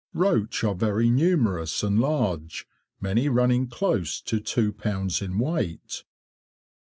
[0.15, 2.65] Roach are very numerous and large,
[2.99, 6.05] many running close to two pounds in weight.